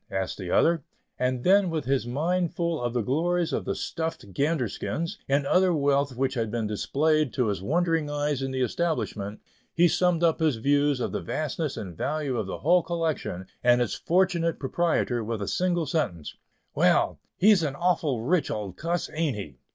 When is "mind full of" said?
2.07-2.91